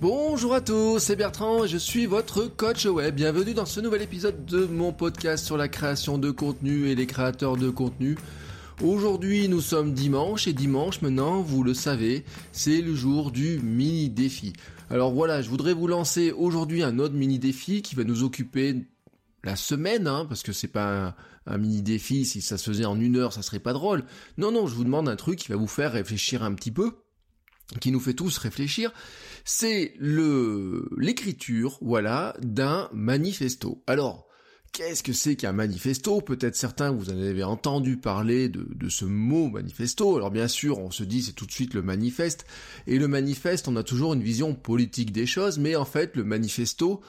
[0.00, 3.14] Bonjour à tous, c'est Bertrand et je suis votre coach web.
[3.14, 7.06] Bienvenue dans ce nouvel épisode de mon podcast sur la création de contenu et les
[7.06, 8.16] créateurs de contenu.
[8.82, 14.08] Aujourd'hui, nous sommes dimanche et dimanche maintenant, vous le savez, c'est le jour du mini
[14.08, 14.54] défi.
[14.88, 18.86] Alors voilà, je voudrais vous lancer aujourd'hui un autre mini défi qui va nous occuper
[19.44, 22.86] la semaine, hein, parce que c'est pas un, un mini défi, si ça se faisait
[22.86, 24.04] en une heure, ça serait pas drôle.
[24.38, 26.94] Non, non, je vous demande un truc qui va vous faire réfléchir un petit peu
[27.80, 28.92] qui nous fait tous réfléchir,
[29.44, 33.82] c'est le l'écriture, voilà, d'un manifesto.
[33.86, 34.26] Alors,
[34.72, 36.20] qu'est-ce que c'est qu'un manifesto?
[36.20, 40.16] Peut-être certains vous en avez entendu parler de, de, ce mot manifesto.
[40.16, 42.44] Alors bien sûr, on se dit c'est tout de suite le manifeste.
[42.86, 46.24] Et le manifeste, on a toujours une vision politique des choses, mais en fait, le
[46.24, 47.00] manifesto,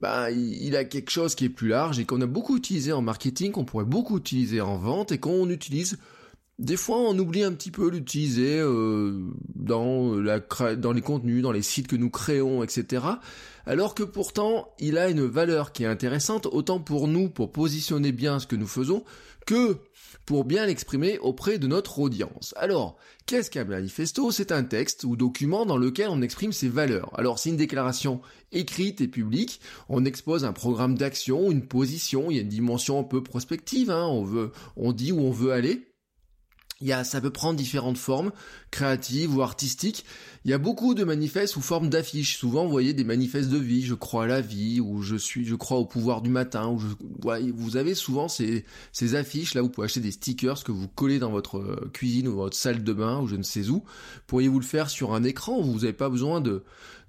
[0.00, 3.02] bah, il a quelque chose qui est plus large et qu'on a beaucoup utilisé en
[3.02, 5.98] marketing, qu'on pourrait beaucoup utiliser en vente et qu'on utilise
[6.58, 10.40] des fois, on oublie un petit peu l'utiliser euh, dans, la,
[10.76, 13.04] dans les contenus, dans les sites que nous créons, etc.
[13.64, 18.10] Alors que pourtant, il a une valeur qui est intéressante, autant pour nous, pour positionner
[18.10, 19.04] bien ce que nous faisons,
[19.46, 19.76] que
[20.26, 22.52] pour bien l'exprimer auprès de notre audience.
[22.56, 24.30] Alors, qu'est-ce qu'un manifesto?
[24.30, 27.10] C'est un texte ou document dans lequel on exprime ses valeurs.
[27.18, 32.36] Alors, c'est une déclaration écrite et publique, on expose un programme d'action, une position, il
[32.36, 35.52] y a une dimension un peu prospective, hein, on veut, on dit où on veut
[35.52, 35.88] aller,
[36.80, 38.30] il y a, ça peut prendre différentes formes,
[38.70, 40.04] créatives ou artistiques.
[40.44, 42.38] Il y a beaucoup de manifestes sous forme d'affiches.
[42.38, 45.44] Souvent, vous voyez des manifestes de vie, je crois à la vie, ou je suis,
[45.44, 46.86] je crois au pouvoir du matin, ou je,
[47.52, 51.18] vous avez souvent ces, ces affiches là, vous pouvez acheter des stickers que vous collez
[51.18, 53.82] dans votre euh, cuisine ou votre salle de bain, ou je ne sais où.
[54.28, 56.62] Pourriez-vous le faire sur un écran, vous n'avez pas besoin de,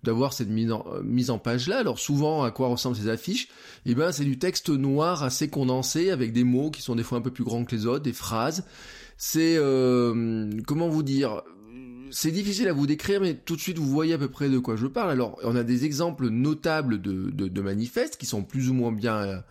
[0.04, 1.78] d'avoir cette mise en, euh, mise en page là.
[1.78, 3.50] Alors souvent, à quoi ressemblent ces affiches?
[3.86, 7.20] Eh ben, c'est du texte noir assez condensé avec des mots qui sont des fois
[7.20, 8.64] un peu plus grands que les autres, des phrases
[9.20, 11.44] c'est euh, comment vous dire
[12.10, 14.58] c'est difficile à vous décrire, mais tout de suite vous voyez à peu près de
[14.58, 15.12] quoi je parle.
[15.12, 19.44] Alors, on a des exemples notables de, de, manifestes qui sont plus ou moins bien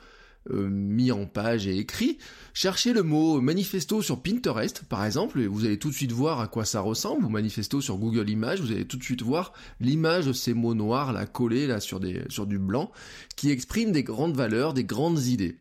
[0.51, 2.19] euh, mis en page et écrits.
[2.55, 6.41] Cherchez le mot manifesto sur Pinterest, par exemple, et vous allez tout de suite voir
[6.41, 7.25] à quoi ça ressemble.
[7.25, 10.75] Ou manifesto sur Google Images, vous allez tout de suite voir l'image de ces mots
[10.75, 12.91] noirs là collés là sur des sur du blanc,
[13.37, 15.59] qui expriment des grandes valeurs, des grandes idées.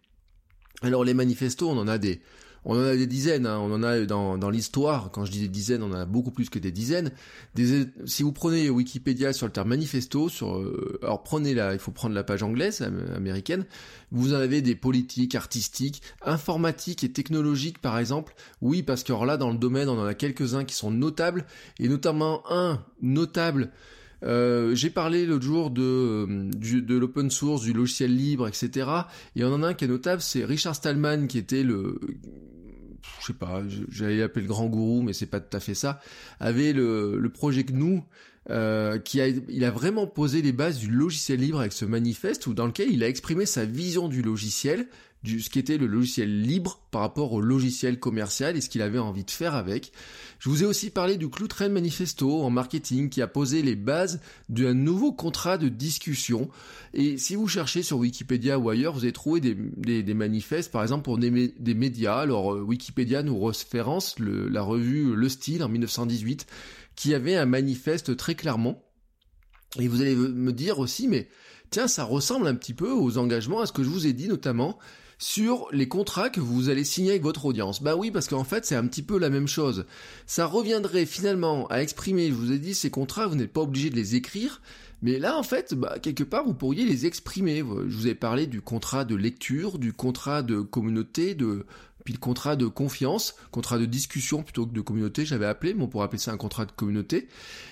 [0.82, 2.22] Alors les manifestos, on en a des
[2.70, 3.60] on en a des dizaines, hein.
[3.60, 6.32] on en a dans, dans l'histoire, quand je dis des dizaines, on en a beaucoup
[6.32, 7.12] plus que des dizaines.
[8.06, 11.92] si vous prenez Wikipédia sur le terme manifesto, sur, euh, alors prenez la, il faut
[11.92, 12.82] prendre la page anglaise,
[13.16, 13.66] américaine,
[14.12, 18.36] vous en avez des politiques, artistiques, informatiques et technologiques par exemple.
[18.62, 21.46] Oui, parce que là, dans le domaine, on en a quelques-uns qui sont notables,
[21.80, 23.72] et notamment un notable
[24.24, 26.50] euh, j'ai parlé l'autre jour de, euh,
[26.82, 28.90] de l'open source, du logiciel libre, etc.
[29.36, 32.00] Et on en a un qui est notable, c'est Richard Stallman, qui était le,
[33.20, 36.02] je sais pas, j'allais l'appeler le grand gourou, mais c'est pas tout à fait ça,
[36.40, 38.02] avait le, le projet GNU,
[38.50, 42.48] euh, qui a, il a vraiment posé les bases du logiciel libre avec ce manifeste,
[42.48, 44.88] où dans lequel il a exprimé sa vision du logiciel,
[45.24, 49.00] du, ce qu'était le logiciel libre par rapport au logiciel commercial et ce qu'il avait
[49.00, 49.92] envie de faire avec.
[50.40, 54.22] Je vous ai aussi parlé du Cloudtrain Manifesto en marketing qui a posé les bases
[54.50, 56.50] d'un nouveau contrat de discussion.
[56.94, 60.72] Et si vous cherchez sur Wikipédia ou ailleurs, vous allez trouver des, des, des manifestes,
[60.72, 62.20] par exemple pour des, des médias.
[62.20, 66.46] Alors euh, Wikipédia nous référence le, la revue Le Style en 1918
[66.96, 68.84] qui avait un manifeste très clairement.
[69.80, 71.30] Et vous allez me dire aussi, mais
[71.70, 74.28] tiens, ça ressemble un petit peu aux engagements, à ce que je vous ai dit
[74.28, 74.78] notamment
[75.18, 77.82] sur les contrats que vous allez signer avec votre audience.
[77.82, 79.86] Bah oui, parce qu'en fait, c'est un petit peu la même chose.
[80.26, 83.90] Ça reviendrait finalement à exprimer, je vous ai dit, ces contrats, vous n'êtes pas obligé
[83.90, 84.62] de les écrire,
[85.02, 87.60] mais là, en fait, bah, quelque part, vous pourriez les exprimer.
[87.60, 91.66] Je vous ai parlé du contrat de lecture, du contrat de communauté, de
[92.04, 95.84] puis le contrat de confiance, contrat de discussion plutôt que de communauté, j'avais appelé, mais
[95.84, 97.28] on pourrait appeler ça un contrat de communauté.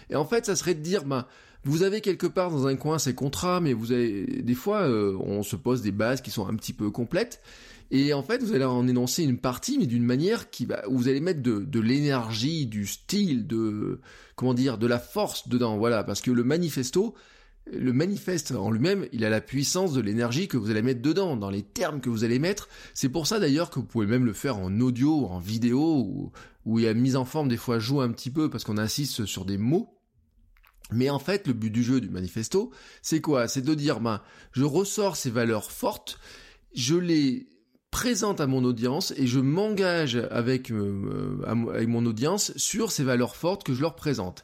[0.09, 1.29] Et en fait, ça serait de dire, bah,
[1.65, 5.17] vous avez quelque part dans un coin ces contrats, mais vous avez des fois euh,
[5.19, 7.41] on se pose des bases qui sont un petit peu complètes.
[7.91, 11.07] Et en fait, vous allez en énoncer une partie, mais d'une manière qui va, vous
[11.07, 13.99] allez mettre de, de l'énergie, du style, de
[14.35, 15.77] comment dire, de la force dedans.
[15.77, 17.13] Voilà, parce que le manifesto,
[17.71, 21.35] le manifeste en lui-même, il a la puissance de l'énergie que vous allez mettre dedans,
[21.35, 22.69] dans les termes que vous allez mettre.
[22.93, 26.31] C'est pour ça d'ailleurs que vous pouvez même le faire en audio, en vidéo, où,
[26.65, 28.77] où il y a mise en forme des fois joue un petit peu parce qu'on
[28.77, 29.94] insiste sur des mots
[30.91, 32.71] Mais en fait, le but du jeu du manifesto,
[33.01, 33.47] c'est quoi?
[33.47, 34.21] C'est de dire, ben,
[34.51, 36.19] je ressors ces valeurs fortes,
[36.75, 37.47] je les
[37.89, 41.41] présente à mon audience et je m'engage avec, euh,
[41.73, 44.43] avec mon audience sur ces valeurs fortes que je leur présente.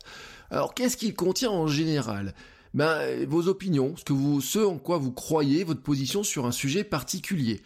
[0.50, 2.34] Alors, qu'est-ce qu'il contient en général?
[2.74, 6.86] Ben, vos opinions, ce que ce en quoi vous croyez, votre position sur un sujet
[6.86, 7.62] particulier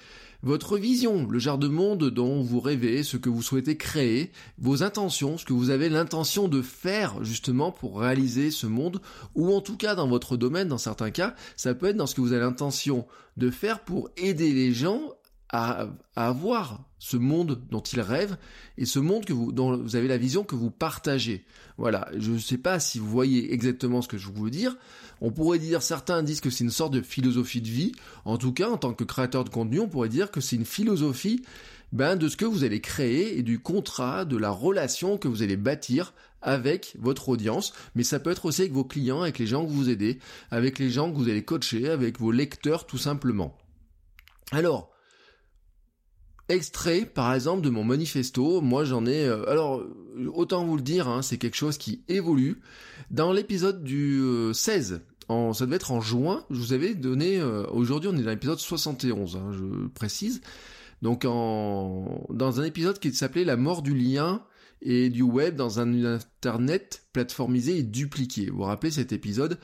[0.46, 4.84] votre vision, le genre de monde dont vous rêvez, ce que vous souhaitez créer, vos
[4.84, 9.02] intentions, ce que vous avez l'intention de faire justement pour réaliser ce monde,
[9.34, 12.14] ou en tout cas dans votre domaine, dans certains cas, ça peut être dans ce
[12.14, 13.08] que vous avez l'intention
[13.38, 15.16] de faire pour aider les gens
[15.56, 18.38] à, avoir ce monde dont ils rêvent
[18.78, 21.46] et ce monde que vous, dont vous avez la vision que vous partagez.
[21.78, 22.10] Voilà.
[22.18, 24.78] Je ne sais pas si vous voyez exactement ce que je veux dire.
[25.22, 27.94] On pourrait dire, certains disent que c'est une sorte de philosophie de vie.
[28.26, 30.66] En tout cas, en tant que créateur de contenu, on pourrait dire que c'est une
[30.66, 31.44] philosophie
[31.92, 35.42] ben, de ce que vous allez créer et du contrat, de la relation que vous
[35.42, 39.48] allez bâtir avec votre audience, mais ça peut être aussi avec vos clients, avec les
[39.48, 40.20] gens que vous aidez,
[40.52, 43.58] avec les gens que vous allez coacher, avec vos lecteurs tout simplement.
[44.52, 44.95] Alors,
[46.50, 49.26] extrait par exemple de mon manifesto, moi j'en ai...
[49.26, 49.84] Euh, alors,
[50.34, 52.62] autant vous le dire, hein, c'est quelque chose qui évolue.
[53.12, 54.22] Dans l'épisode du
[54.54, 57.40] 16, euh, ça devait être en juin, je vous avais donné...
[57.40, 60.42] Euh, aujourd'hui on est dans l'épisode 71, hein, je précise.
[61.02, 64.44] Donc en, dans un épisode qui s'appelait La mort du lien
[64.82, 68.50] et du web dans un internet plateformisé et dupliqué.
[68.50, 69.58] Vous vous rappelez cet épisode?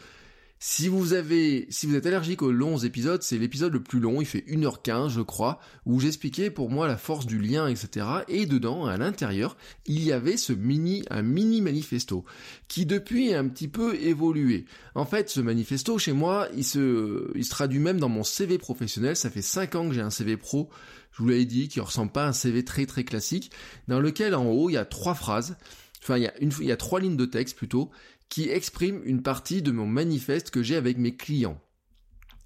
[0.63, 4.21] Si vous avez, si vous êtes allergique aux longs épisodes, c'est l'épisode le plus long,
[4.21, 8.05] il fait 1h15 je crois, où j'expliquais pour moi la force du lien, etc.
[8.27, 12.25] Et dedans, à l'intérieur, il y avait ce mini, un mini manifesto,
[12.67, 14.65] qui depuis a un petit peu évolué.
[14.93, 18.59] En fait, ce manifesto, chez moi, il se, il se traduit même dans mon CV
[18.59, 20.69] professionnel, ça fait 5 ans que j'ai un CV pro,
[21.11, 23.49] je vous l'avais dit, qui ressemble pas à un CV très très classique,
[23.87, 25.57] dans lequel en haut, il y a trois phrases,
[26.03, 27.89] enfin il y a une, il y a trois lignes de texte plutôt,
[28.31, 31.61] qui exprime une partie de mon manifeste que j'ai avec mes clients.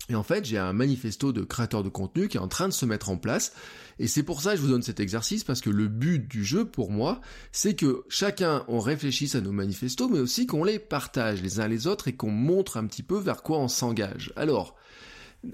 [0.09, 2.73] Et en fait, j'ai un manifesto de créateur de contenu qui est en train de
[2.73, 3.53] se mettre en place.
[3.99, 6.43] Et c'est pour ça que je vous donne cet exercice, parce que le but du
[6.43, 7.21] jeu, pour moi,
[7.51, 11.67] c'est que chacun, on réfléchisse à nos manifestos, mais aussi qu'on les partage les uns
[11.67, 14.33] les autres et qu'on montre un petit peu vers quoi on s'engage.
[14.35, 14.75] Alors,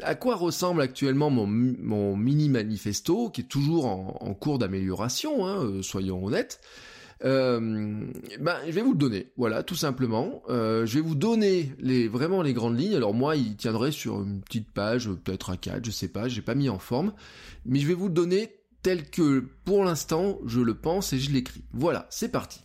[0.01, 5.81] à quoi ressemble actuellement mon, mini manifesto, qui est toujours en, cours d'amélioration, hein, euh,
[5.81, 6.61] soyons honnêtes?
[7.23, 7.59] Euh,
[8.39, 10.41] ben, je vais vous le donner, voilà, tout simplement.
[10.49, 12.95] Euh, je vais vous donner les vraiment les grandes lignes.
[12.95, 16.41] Alors moi, il tiendrait sur une petite page, peut-être à 4, je sais pas, j'ai
[16.41, 17.13] pas mis en forme,
[17.65, 21.31] mais je vais vous le donner tel que pour l'instant je le pense et je
[21.31, 21.63] l'écris.
[21.73, 22.61] Voilà, c'est parti.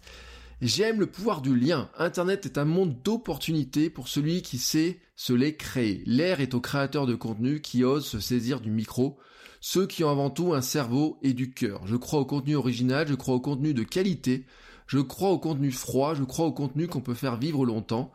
[0.62, 1.90] J'aime le pouvoir du lien.
[1.98, 6.02] Internet est un monde d'opportunités pour celui qui sait se les créer.
[6.06, 9.18] L'air est aux créateurs de contenu qui osent se saisir du micro,
[9.60, 11.86] ceux qui ont avant tout un cerveau et du cœur.
[11.86, 14.46] Je crois au contenu original, je crois au contenu de qualité,
[14.86, 18.10] je crois au contenu froid, je crois au contenu qu'on peut faire vivre longtemps,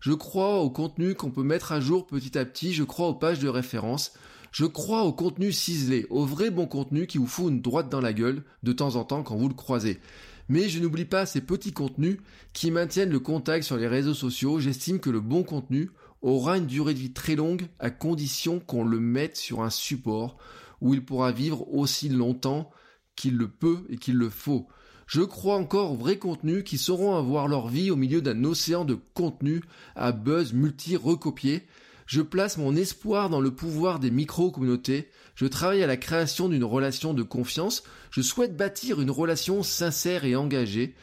[0.00, 3.14] je crois au contenu qu'on peut mettre à jour petit à petit, je crois aux
[3.14, 4.12] pages de référence,
[4.56, 8.00] je crois au contenu ciselé, au vrai bon contenu qui vous fout une droite dans
[8.00, 10.00] la gueule de temps en temps quand vous le croisez.
[10.48, 12.16] Mais je n'oublie pas ces petits contenus
[12.54, 14.58] qui maintiennent le contact sur les réseaux sociaux.
[14.58, 15.90] J'estime que le bon contenu
[16.22, 20.38] aura une durée de vie très longue à condition qu'on le mette sur un support
[20.80, 22.70] où il pourra vivre aussi longtemps
[23.14, 24.68] qu'il le peut et qu'il le faut.
[25.06, 28.86] Je crois encore aux vrais contenus qui sauront avoir leur vie au milieu d'un océan
[28.86, 29.60] de contenus
[29.96, 31.66] à buzz multi-recopiés.
[32.06, 35.08] Je place mon espoir dans le pouvoir des micro-communautés.
[35.34, 37.82] Je travaille à la création d'une relation de confiance.
[38.10, 40.94] Je souhaite bâtir une relation sincère et engagée.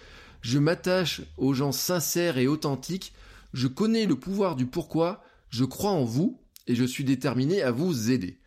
[0.41, 3.13] Je m'attache aux gens sincères et authentiques.
[3.53, 5.23] Je connais le pouvoir du pourquoi.
[5.49, 8.39] Je crois en vous et je suis déterminé à vous aider.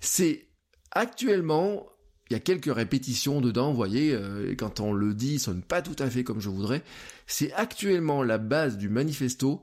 [0.00, 0.48] C'est
[0.94, 1.86] Actuellement,
[2.28, 5.62] il y a quelques répétitions dedans, vous voyez, euh, quand on le dit, ça sonne
[5.62, 6.82] pas tout à fait comme je voudrais.
[7.26, 9.62] C'est actuellement la base du manifesto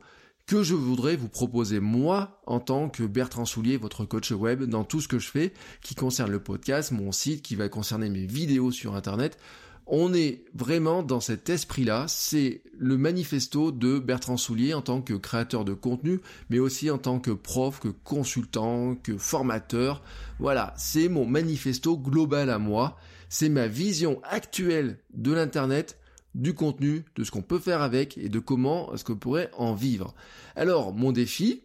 [0.50, 4.84] que je voudrais vous proposer moi en tant que Bertrand Soulier, votre coach web, dans
[4.84, 5.54] tout ce que je fais,
[5.84, 9.38] qui concerne le podcast, mon site, qui va concerner mes vidéos sur Internet,
[9.86, 12.06] on est vraiment dans cet esprit-là.
[12.08, 16.98] C'est le manifesto de Bertrand Soulier en tant que créateur de contenu, mais aussi en
[16.98, 20.02] tant que prof, que consultant, que formateur.
[20.40, 22.98] Voilà, c'est mon manifesto global à moi.
[23.30, 25.99] C'est ma vision actuelle de l'Internet,
[26.36, 29.74] du contenu, de ce qu'on peut faire avec et de comment est-ce qu'on pourrait en
[29.74, 30.14] vivre.
[30.56, 31.64] Alors, mon défi,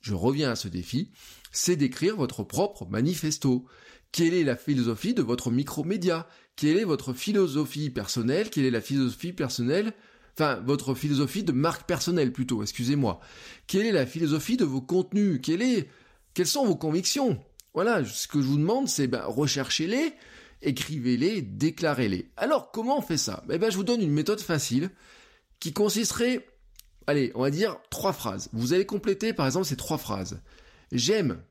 [0.00, 1.10] je reviens à ce défi,
[1.52, 3.66] c'est d'écrire votre propre manifesto.
[4.12, 6.26] Quelle est la philosophie de votre micro-média?
[6.56, 9.92] Quelle est votre philosophie personnelle, quelle est la philosophie personnelle,
[10.32, 13.20] enfin votre philosophie de marque personnelle plutôt, excusez-moi.
[13.66, 15.90] Quelle est la philosophie de vos contenus, quelle est,
[16.32, 17.38] quelles sont vos convictions?
[17.74, 20.14] Voilà, ce que je vous demande, c'est ben, recherchez-les,
[20.62, 22.30] écrivez-les, déclarez-les.
[22.36, 23.44] Alors comment on fait ça?
[23.50, 24.90] Eh ben, je vous donne une méthode facile
[25.60, 26.46] qui consisterait
[27.06, 28.48] allez, on va dire trois phrases.
[28.52, 30.40] Vous allez compléter par exemple ces trois phrases.
[30.92, 31.42] J'aime,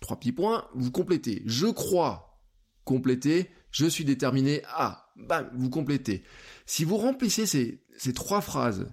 [0.00, 1.42] trois petits points, vous complétez.
[1.46, 2.40] Je crois,
[2.84, 3.50] complétez.
[3.70, 6.22] Je suis déterminé à, bam, vous complétez.
[6.66, 8.86] Si vous remplissez ces, ces trois phrases,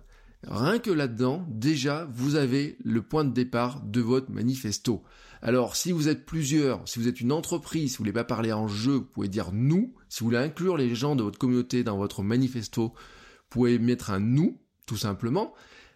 [0.47, 5.03] rien que là-dedans, déjà, vous avez le point de départ de votre manifesto.
[5.41, 8.51] Alors, si vous êtes plusieurs, si vous êtes une entreprise, si vous voulez pas parler
[8.51, 9.93] en jeu, vous pouvez dire nous.
[10.09, 14.11] Si vous voulez inclure les gens de votre communauté dans votre manifesto, vous pouvez mettre
[14.11, 15.53] un nous, tout simplement.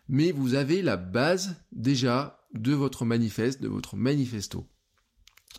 [0.08, 4.68] Mais vous avez la base déjà de votre manifeste, de votre manifesto.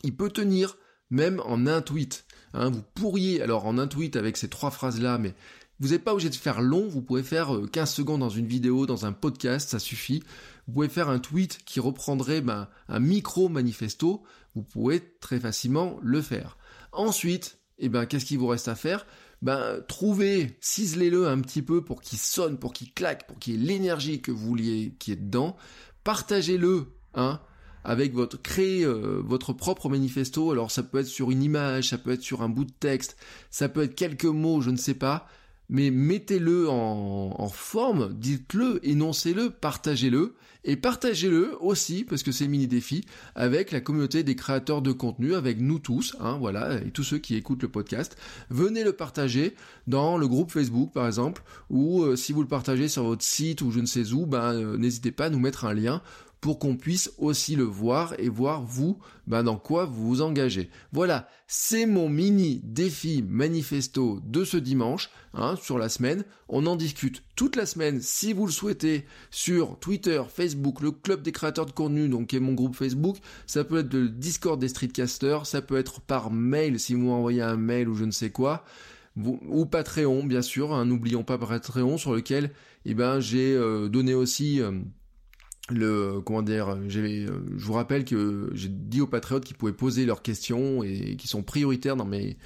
[0.03, 0.77] Il peut tenir
[1.11, 2.25] même en un tweet.
[2.53, 2.71] Hein.
[2.71, 5.35] vous pourriez, alors en un tweet avec ces trois phrases-là, mais
[5.81, 8.47] vous n'êtes pas obligé de faire long, vous pouvez faire 15 euh, secondes dans une
[8.47, 10.23] vidéo, dans un podcast, ça suffit.
[10.67, 14.23] Vous pouvez faire un tweet qui reprendrait ben, un micro-manifesto,
[14.55, 16.59] vous pouvez très facilement le faire.
[16.93, 19.07] Ensuite, eh ben, qu'est-ce qu'il vous reste à faire?
[19.41, 23.57] Ben, trouvez, ciselez-le un petit peu pour qu'il sonne, pour qu'il claque, pour qu'il y
[23.57, 25.57] ait l'énergie que vous vouliez qui est dedans.
[26.05, 27.41] Partagez-le, hein,
[27.85, 30.51] avec votre créer euh, votre propre manifesto.
[30.51, 33.17] Alors ça peut être sur une image, ça peut être sur un bout de texte,
[33.51, 35.27] ça peut être quelques mots, je ne sais pas
[35.71, 40.35] mais mettez-le en, forme, dites-le, énoncez-le, partagez-le,
[40.65, 45.61] et partagez-le aussi, parce que c'est mini-défi, avec la communauté des créateurs de contenu, avec
[45.61, 48.19] nous tous, hein, voilà, et tous ceux qui écoutent le podcast.
[48.51, 49.55] Venez le partager
[49.87, 53.63] dans le groupe Facebook, par exemple, ou euh, si vous le partagez sur votre site
[53.63, 56.03] ou je ne sais où, ben, euh, n'hésitez pas à nous mettre un lien
[56.41, 60.71] pour qu'on puisse aussi le voir et voir vous ben, dans quoi vous vous engagez.
[60.93, 66.25] Voilà, c'est mon mini défi manifesto de ce dimanche hein, sur la semaine.
[66.49, 71.23] On en discute toute la semaine si vous le souhaitez sur Twitter, Facebook, le club
[71.23, 73.19] des créateurs de contenu, donc qui est mon groupe Facebook.
[73.47, 77.43] Ça peut être le Discord des streetcasters, ça peut être par mail si vous m'envoyez
[77.43, 78.65] un mail ou je ne sais quoi
[79.17, 82.53] ou Patreon bien sûr, hein, n'oublions pas Patreon sur lequel
[82.85, 84.73] eh ben, j'ai euh, donné aussi euh,
[85.75, 90.23] le comment dire je vous rappelle que j'ai dit aux patriotes qu'ils pouvaient poser leurs
[90.23, 92.37] questions et qui sont prioritaires dans mes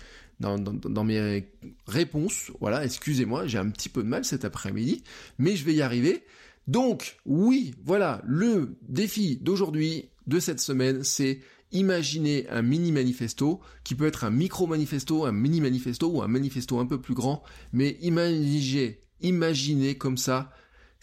[0.41, 1.49] dans, dans, mes
[1.87, 2.51] réponses.
[2.61, 5.03] Voilà excusez-moi j'ai un petit peu de mal cet après-midi
[5.39, 6.25] mais je vais y arriver.
[6.67, 11.41] Donc oui voilà le défi d'aujourd'hui de cette semaine c'est
[11.73, 16.29] imaginer un mini manifesto qui peut être un micro manifesto un mini manifesto ou un
[16.29, 20.51] manifesto un peu plus grand mais imaginez imaginez comme ça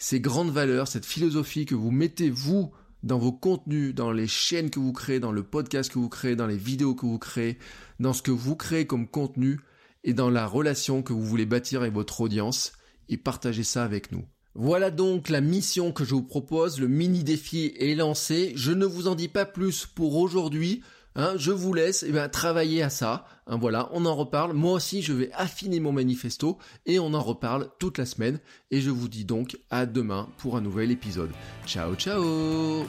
[0.02, 2.72] ces grandes valeurs, cette philosophie que vous mettez vous
[3.04, 6.34] dans vos contenus, dans les chaînes que vous créez, dans le podcast que vous créez,
[6.34, 7.56] dans les vidéos que vous créez,
[8.00, 9.60] dans ce que vous créez comme contenu
[10.02, 12.72] et dans la relation que vous voulez bâtir avec votre audience
[13.08, 14.24] et partagez ça avec nous.
[14.56, 18.84] Voilà donc la mission que je vous propose, le mini défi est lancé, je ne
[18.84, 20.82] vous en dis pas plus pour aujourd'hui.
[21.14, 23.26] Hein, je vous laisse eh travailler à ça.
[23.46, 24.52] Hein, voilà, on en reparle.
[24.52, 28.38] Moi aussi, je vais affiner mon manifesto et on en reparle toute la semaine.
[28.70, 31.30] Et je vous dis donc à demain pour un nouvel épisode.
[31.66, 32.86] Ciao, ciao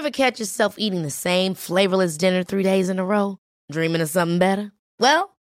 [0.00, 3.36] Ever catch yourself eating the same flavorless dinner three days in a row?
[3.70, 4.72] Dreaming of something better?
[4.98, 5.36] Well,